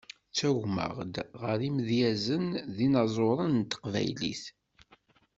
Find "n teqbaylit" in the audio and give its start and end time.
3.65-4.43